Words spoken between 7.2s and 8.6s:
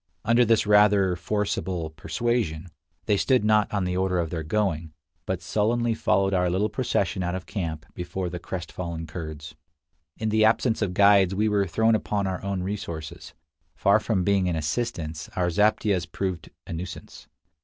out of camp before the